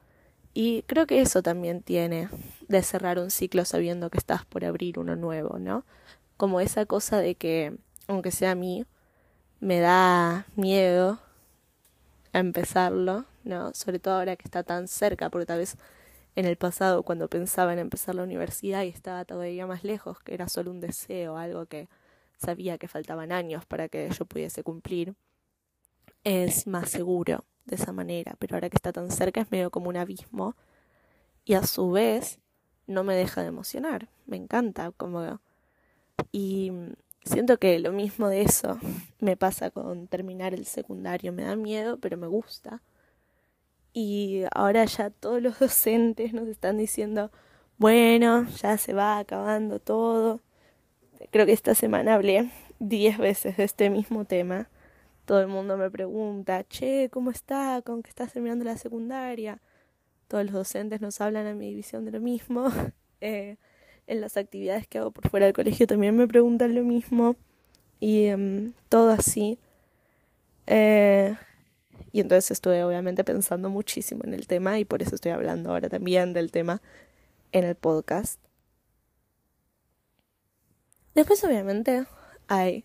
Y 0.54 0.82
creo 0.84 1.06
que 1.06 1.20
eso 1.20 1.42
también 1.42 1.82
tiene 1.82 2.28
de 2.68 2.82
cerrar 2.82 3.18
un 3.18 3.30
ciclo 3.30 3.64
sabiendo 3.64 4.10
que 4.10 4.18
estás 4.18 4.44
por 4.44 4.64
abrir 4.64 4.98
uno 4.98 5.16
nuevo, 5.16 5.58
¿no? 5.58 5.84
Como 6.36 6.60
esa 6.60 6.86
cosa 6.86 7.18
de 7.18 7.34
que, 7.34 7.76
aunque 8.06 8.30
sea 8.30 8.52
a 8.52 8.54
mí, 8.54 8.86
me 9.62 9.78
da 9.78 10.44
miedo 10.56 11.20
a 12.32 12.40
empezarlo, 12.40 13.26
¿no? 13.44 13.72
Sobre 13.74 14.00
todo 14.00 14.14
ahora 14.14 14.34
que 14.34 14.42
está 14.42 14.64
tan 14.64 14.88
cerca, 14.88 15.30
porque 15.30 15.46
tal 15.46 15.58
vez 15.60 15.76
en 16.34 16.46
el 16.46 16.56
pasado 16.56 17.04
cuando 17.04 17.28
pensaba 17.28 17.72
en 17.72 17.78
empezar 17.78 18.16
la 18.16 18.24
universidad 18.24 18.82
y 18.82 18.88
estaba 18.88 19.24
todavía 19.24 19.64
más 19.68 19.84
lejos, 19.84 20.18
que 20.18 20.34
era 20.34 20.48
solo 20.48 20.72
un 20.72 20.80
deseo, 20.80 21.36
algo 21.36 21.66
que 21.66 21.88
sabía 22.38 22.76
que 22.76 22.88
faltaban 22.88 23.30
años 23.30 23.64
para 23.64 23.88
que 23.88 24.10
yo 24.10 24.24
pudiese 24.24 24.64
cumplir, 24.64 25.14
es 26.24 26.66
más 26.66 26.90
seguro 26.90 27.44
de 27.64 27.76
esa 27.76 27.92
manera, 27.92 28.34
pero 28.40 28.56
ahora 28.56 28.68
que 28.68 28.76
está 28.76 28.92
tan 28.92 29.12
cerca 29.12 29.42
es 29.42 29.52
medio 29.52 29.70
como 29.70 29.88
un 29.90 29.96
abismo. 29.96 30.56
Y 31.44 31.54
a 31.54 31.64
su 31.64 31.92
vez 31.92 32.40
no 32.88 33.04
me 33.04 33.14
deja 33.14 33.42
de 33.42 33.48
emocionar, 33.48 34.08
me 34.26 34.36
encanta 34.36 34.90
como 34.90 35.40
y 36.32 36.72
siento 37.24 37.58
que 37.58 37.78
lo 37.78 37.92
mismo 37.92 38.28
de 38.28 38.42
eso 38.42 38.78
me 39.20 39.36
pasa 39.36 39.70
con 39.70 40.08
terminar 40.08 40.54
el 40.54 40.66
secundario, 40.66 41.32
me 41.32 41.44
da 41.44 41.56
miedo, 41.56 41.98
pero 41.98 42.16
me 42.16 42.26
gusta 42.26 42.82
y 43.92 44.44
ahora 44.54 44.84
ya 44.84 45.10
todos 45.10 45.42
los 45.42 45.58
docentes 45.60 46.32
nos 46.32 46.48
están 46.48 46.78
diciendo, 46.78 47.30
bueno, 47.78 48.46
ya 48.62 48.78
se 48.78 48.92
va 48.94 49.18
acabando 49.18 49.78
todo. 49.80 50.40
Creo 51.30 51.46
que 51.46 51.52
esta 51.52 51.74
semana 51.74 52.14
hablé 52.14 52.50
diez 52.78 53.18
veces 53.18 53.56
de 53.56 53.64
este 53.64 53.90
mismo 53.90 54.24
tema. 54.24 54.68
Todo 55.24 55.40
el 55.40 55.48
mundo 55.48 55.76
me 55.76 55.90
pregunta, 55.90 56.64
che, 56.64 57.08
¿cómo 57.10 57.30
está? 57.30 57.82
¿Con 57.82 58.02
qué 58.02 58.10
estás 58.10 58.32
terminando 58.32 58.64
la 58.64 58.76
secundaria? 58.76 59.60
Todos 60.28 60.44
los 60.46 60.54
docentes 60.54 61.00
nos 61.00 61.20
hablan 61.20 61.46
a 61.46 61.54
mi 61.54 61.68
división 61.68 62.04
de 62.04 62.12
lo 62.12 62.20
mismo. 62.20 62.68
Eh, 63.24 63.56
en 64.12 64.20
las 64.20 64.36
actividades 64.36 64.86
que 64.86 64.98
hago 64.98 65.10
por 65.10 65.28
fuera 65.28 65.46
del 65.46 65.54
colegio 65.54 65.86
también 65.86 66.16
me 66.16 66.28
preguntan 66.28 66.74
lo 66.74 66.84
mismo. 66.84 67.36
Y 67.98 68.26
em, 68.26 68.74
todo 68.88 69.10
así. 69.10 69.58
Eh, 70.66 71.34
y 72.12 72.20
entonces 72.20 72.50
estuve 72.52 72.84
obviamente 72.84 73.24
pensando 73.24 73.70
muchísimo 73.70 74.22
en 74.24 74.34
el 74.34 74.46
tema 74.46 74.78
y 74.78 74.84
por 74.84 75.02
eso 75.02 75.14
estoy 75.14 75.32
hablando 75.32 75.70
ahora 75.70 75.88
también 75.88 76.32
del 76.34 76.52
tema 76.52 76.82
en 77.52 77.64
el 77.64 77.74
podcast. 77.74 78.38
Después 81.14 81.42
obviamente 81.44 82.04
hay 82.48 82.84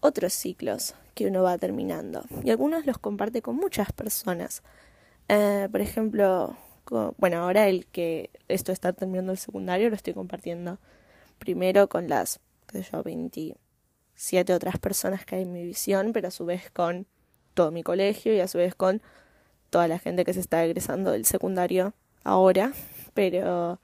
otros 0.00 0.32
ciclos 0.32 0.94
que 1.14 1.26
uno 1.26 1.42
va 1.42 1.58
terminando 1.58 2.24
y 2.42 2.50
algunos 2.50 2.86
los 2.86 2.98
comparte 2.98 3.42
con 3.42 3.56
muchas 3.56 3.92
personas. 3.92 4.62
Eh, 5.28 5.68
por 5.70 5.80
ejemplo, 5.80 6.56
bueno, 7.18 7.38
ahora 7.38 7.68
el 7.68 7.86
que 7.86 8.30
esto 8.48 8.72
está 8.72 8.92
terminando 8.92 9.32
el 9.32 9.38
secundario 9.38 9.88
lo 9.90 9.96
estoy 9.96 10.14
compartiendo 10.14 10.78
primero 11.38 11.88
con 11.88 12.08
las, 12.08 12.40
qué 12.66 12.82
sé 12.82 12.90
yo, 12.92 13.02
27 13.02 14.52
otras 14.52 14.78
personas 14.78 15.24
que 15.24 15.36
hay 15.36 15.42
en 15.42 15.52
mi 15.52 15.64
visión, 15.64 16.12
pero 16.12 16.28
a 16.28 16.30
su 16.30 16.44
vez 16.44 16.70
con 16.70 17.06
todo 17.54 17.70
mi 17.70 17.82
colegio 17.82 18.34
y 18.34 18.40
a 18.40 18.48
su 18.48 18.58
vez 18.58 18.74
con 18.74 19.02
toda 19.70 19.88
la 19.88 19.98
gente 19.98 20.24
que 20.24 20.32
se 20.32 20.40
está 20.40 20.64
egresando 20.64 21.12
del 21.12 21.24
secundario 21.24 21.94
ahora, 22.24 22.72
pero 23.14 23.80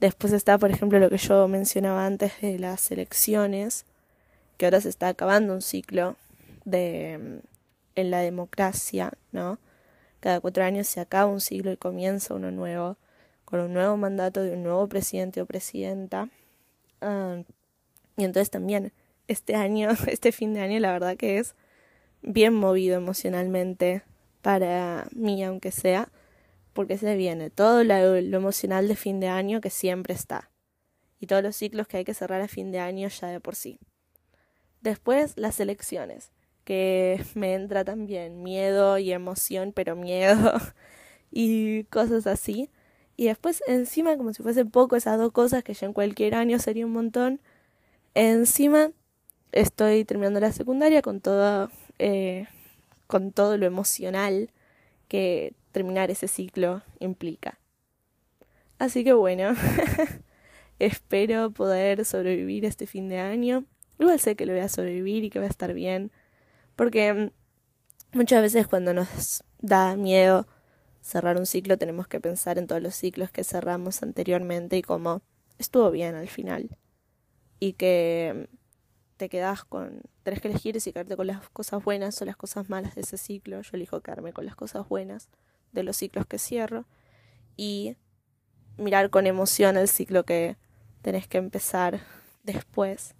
después 0.00 0.32
está, 0.32 0.58
por 0.58 0.70
ejemplo, 0.70 0.98
lo 0.98 1.10
que 1.10 1.18
yo 1.18 1.48
mencionaba 1.48 2.06
antes 2.06 2.40
de 2.40 2.58
las 2.58 2.90
elecciones, 2.90 3.84
que 4.56 4.66
ahora 4.66 4.80
se 4.80 4.88
está 4.88 5.08
acabando 5.08 5.54
un 5.54 5.62
ciclo 5.62 6.16
de 6.64 7.18
mm, 7.18 7.46
en 7.96 8.10
la 8.10 8.20
democracia, 8.20 9.12
¿no? 9.32 9.58
Cada 10.26 10.40
cuatro 10.40 10.64
años 10.64 10.88
se 10.88 10.98
acaba 10.98 11.30
un 11.30 11.40
ciclo 11.40 11.70
y 11.70 11.76
comienza 11.76 12.34
uno 12.34 12.50
nuevo, 12.50 12.96
con 13.44 13.60
un 13.60 13.72
nuevo 13.72 13.96
mandato 13.96 14.42
de 14.42 14.54
un 14.54 14.64
nuevo 14.64 14.88
presidente 14.88 15.40
o 15.40 15.46
presidenta. 15.46 16.30
Ah, 17.00 17.44
y 18.16 18.24
entonces 18.24 18.50
también 18.50 18.92
este 19.28 19.54
año, 19.54 19.90
este 20.08 20.32
fin 20.32 20.52
de 20.52 20.62
año, 20.62 20.80
la 20.80 20.90
verdad 20.90 21.16
que 21.16 21.38
es 21.38 21.54
bien 22.22 22.54
movido 22.54 22.96
emocionalmente 22.96 24.02
para 24.42 25.06
mí, 25.12 25.44
aunque 25.44 25.70
sea, 25.70 26.08
porque 26.72 26.98
se 26.98 27.14
viene 27.14 27.48
todo 27.50 27.84
lo, 27.84 28.16
emocional 28.16 28.88
de 28.88 28.96
fin 28.96 29.20
de 29.20 29.28
año 29.28 29.60
que 29.60 29.70
siempre 29.70 30.12
está, 30.12 30.50
y 31.20 31.28
todos 31.28 31.44
los 31.44 31.54
ciclos 31.54 31.86
que 31.86 31.98
hay 31.98 32.04
que 32.04 32.14
cerrar 32.14 32.40
a 32.40 32.48
fin 32.48 32.72
de 32.72 32.80
año 32.80 33.06
ya 33.06 33.28
de 33.28 33.38
por 33.38 33.54
sí. 33.54 33.78
Después 34.80 35.34
las 35.36 35.60
elecciones, 35.60 36.32
que 36.66 37.24
me 37.34 37.54
entra 37.54 37.84
también 37.84 38.42
miedo 38.42 38.98
y 38.98 39.12
emoción, 39.12 39.72
pero 39.72 39.96
miedo 39.96 40.52
y 41.30 41.84
cosas 41.84 42.26
así. 42.26 42.70
Y 43.16 43.26
después 43.26 43.62
encima, 43.66 44.18
como 44.18 44.34
si 44.34 44.42
fuese 44.42 44.66
poco, 44.66 44.96
esas 44.96 45.18
dos 45.18 45.32
cosas 45.32 45.64
que 45.64 45.72
ya 45.72 45.86
en 45.86 45.94
cualquier 45.94 46.34
año 46.34 46.58
sería 46.58 46.84
un 46.84 46.92
montón, 46.92 47.40
encima 48.14 48.90
estoy 49.52 50.04
terminando 50.04 50.40
la 50.40 50.52
secundaria 50.52 51.00
con 51.00 51.20
todo, 51.20 51.70
eh, 51.98 52.46
con 53.06 53.32
todo 53.32 53.56
lo 53.56 53.64
emocional 53.64 54.50
que 55.08 55.54
terminar 55.72 56.10
ese 56.10 56.28
ciclo 56.28 56.82
implica. 56.98 57.58
Así 58.78 59.04
que 59.04 59.12
bueno, 59.12 59.54
espero 60.80 61.52
poder 61.52 62.04
sobrevivir 62.04 62.64
este 62.64 62.86
fin 62.86 63.08
de 63.08 63.20
año. 63.20 63.64
Igual 63.98 64.18
sé 64.20 64.34
que 64.36 64.46
lo 64.46 64.52
voy 64.52 64.62
a 64.62 64.68
sobrevivir 64.68 65.24
y 65.24 65.30
que 65.30 65.38
va 65.38 65.46
a 65.46 65.48
estar 65.48 65.72
bien, 65.72 66.10
porque 66.76 67.12
mm, 67.12 68.16
muchas 68.16 68.42
veces 68.42 68.68
cuando 68.68 68.94
nos 68.94 69.42
da 69.58 69.96
miedo 69.96 70.46
cerrar 71.00 71.36
un 71.36 71.46
ciclo 71.46 71.78
tenemos 71.78 72.06
que 72.08 72.20
pensar 72.20 72.58
en 72.58 72.66
todos 72.66 72.82
los 72.82 72.94
ciclos 72.94 73.30
que 73.30 73.44
cerramos 73.44 74.02
anteriormente 74.02 74.76
y 74.76 74.82
cómo 74.82 75.22
estuvo 75.58 75.90
bien 75.90 76.14
al 76.14 76.28
final. 76.28 76.76
Y 77.58 77.72
que 77.72 78.48
mm, 78.52 78.56
te 79.16 79.28
quedas 79.28 79.64
con, 79.64 80.02
tenés 80.22 80.40
que 80.40 80.48
elegir 80.48 80.80
si 80.80 80.92
quedarte 80.92 81.16
con 81.16 81.26
las 81.26 81.48
cosas 81.50 81.82
buenas 81.82 82.20
o 82.20 82.24
las 82.24 82.36
cosas 82.36 82.68
malas 82.68 82.94
de 82.94 83.00
ese 83.00 83.16
ciclo. 83.16 83.60
Yo 83.62 83.70
elijo 83.72 84.00
quedarme 84.00 84.32
con 84.32 84.44
las 84.44 84.56
cosas 84.56 84.88
buenas 84.88 85.28
de 85.72 85.82
los 85.82 85.96
ciclos 85.96 86.26
que 86.26 86.38
cierro 86.38 86.86
y 87.56 87.96
mirar 88.76 89.10
con 89.10 89.26
emoción 89.26 89.76
el 89.76 89.88
ciclo 89.88 90.24
que 90.24 90.56
tenés 91.02 91.26
que 91.26 91.38
empezar 91.38 92.00
después 92.42 93.15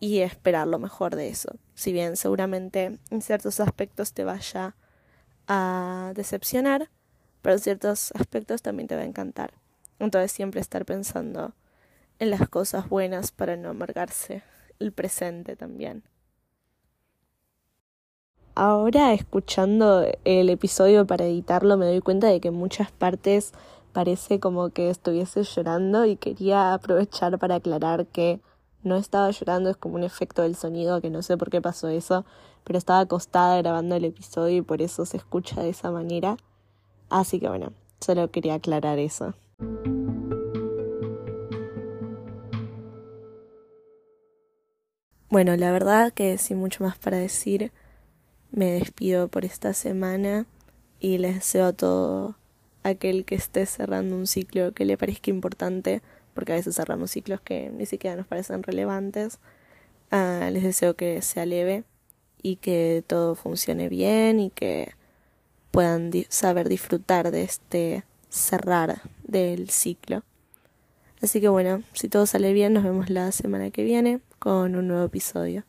y 0.00 0.20
esperar 0.20 0.66
lo 0.66 0.78
mejor 0.78 1.14
de 1.14 1.28
eso. 1.28 1.50
Si 1.74 1.92
bien 1.92 2.16
seguramente 2.16 2.98
en 3.10 3.22
ciertos 3.22 3.60
aspectos 3.60 4.14
te 4.14 4.24
vaya 4.24 4.74
a 5.46 6.12
decepcionar, 6.16 6.90
pero 7.42 7.54
en 7.54 7.60
ciertos 7.60 8.10
aspectos 8.12 8.62
también 8.62 8.88
te 8.88 8.96
va 8.96 9.02
a 9.02 9.04
encantar. 9.04 9.52
Entonces 9.98 10.32
siempre 10.32 10.60
estar 10.60 10.86
pensando 10.86 11.52
en 12.18 12.30
las 12.30 12.48
cosas 12.48 12.88
buenas 12.88 13.30
para 13.30 13.56
no 13.56 13.68
amargarse 13.68 14.42
el 14.78 14.92
presente 14.92 15.54
también. 15.54 16.02
Ahora 18.54 19.12
escuchando 19.12 20.04
el 20.24 20.48
episodio 20.48 21.06
para 21.06 21.24
editarlo 21.24 21.76
me 21.76 21.86
doy 21.86 22.00
cuenta 22.00 22.26
de 22.26 22.40
que 22.40 22.48
en 22.48 22.54
muchas 22.54 22.90
partes 22.90 23.52
parece 23.92 24.40
como 24.40 24.70
que 24.70 24.90
estuviese 24.90 25.42
llorando 25.42 26.04
y 26.04 26.16
quería 26.16 26.72
aprovechar 26.72 27.38
para 27.38 27.56
aclarar 27.56 28.06
que 28.06 28.40
no 28.82 28.96
estaba 28.96 29.30
llorando, 29.30 29.70
es 29.70 29.76
como 29.76 29.96
un 29.96 30.04
efecto 30.04 30.42
del 30.42 30.56
sonido 30.56 31.00
que 31.00 31.10
no 31.10 31.22
sé 31.22 31.36
por 31.36 31.50
qué 31.50 31.60
pasó 31.60 31.88
eso, 31.88 32.24
pero 32.64 32.78
estaba 32.78 33.00
acostada 33.00 33.58
grabando 33.58 33.96
el 33.96 34.04
episodio 34.04 34.58
y 34.58 34.62
por 34.62 34.82
eso 34.82 35.04
se 35.06 35.16
escucha 35.16 35.62
de 35.62 35.70
esa 35.70 35.90
manera. 35.90 36.36
Así 37.08 37.40
que 37.40 37.48
bueno, 37.48 37.72
solo 38.00 38.30
quería 38.30 38.54
aclarar 38.54 38.98
eso. 38.98 39.34
Bueno, 45.28 45.56
la 45.56 45.70
verdad 45.70 46.12
que 46.12 46.38
sin 46.38 46.58
mucho 46.58 46.82
más 46.82 46.98
para 46.98 47.16
decir, 47.16 47.70
me 48.50 48.72
despido 48.72 49.28
por 49.28 49.44
esta 49.44 49.74
semana 49.74 50.46
y 50.98 51.18
les 51.18 51.36
deseo 51.36 51.66
a 51.66 51.72
todo 51.72 52.34
aquel 52.82 53.24
que 53.24 53.36
esté 53.36 53.64
cerrando 53.66 54.16
un 54.16 54.26
ciclo 54.26 54.72
que 54.72 54.84
le 54.84 54.96
parezca 54.96 55.30
importante, 55.30 56.02
porque 56.40 56.52
a 56.52 56.56
veces 56.56 56.74
cerramos 56.74 57.10
ciclos 57.10 57.42
que 57.42 57.68
ni 57.68 57.84
siquiera 57.84 58.16
nos 58.16 58.26
parecen 58.26 58.62
relevantes. 58.62 59.40
Ah, 60.10 60.48
les 60.50 60.62
deseo 60.62 60.96
que 60.96 61.20
sea 61.20 61.44
leve 61.44 61.84
y 62.40 62.56
que 62.56 63.04
todo 63.06 63.34
funcione 63.34 63.90
bien 63.90 64.40
y 64.40 64.48
que 64.48 64.94
puedan 65.70 66.10
saber 66.30 66.70
disfrutar 66.70 67.30
de 67.30 67.42
este 67.42 68.04
cerrar 68.30 69.02
del 69.22 69.68
ciclo. 69.68 70.22
Así 71.20 71.42
que 71.42 71.50
bueno, 71.50 71.82
si 71.92 72.08
todo 72.08 72.24
sale 72.24 72.54
bien, 72.54 72.72
nos 72.72 72.84
vemos 72.84 73.10
la 73.10 73.32
semana 73.32 73.70
que 73.70 73.84
viene 73.84 74.20
con 74.38 74.76
un 74.76 74.88
nuevo 74.88 75.04
episodio. 75.04 75.64